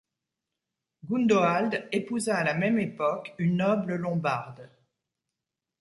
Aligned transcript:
Gundoald 1.05 1.87
épousa 1.91 2.35
à 2.37 2.43
la 2.43 2.55
même 2.55 2.79
époque 2.79 3.35
une 3.37 3.57
noble 3.57 3.93
lombarde. 3.97 4.67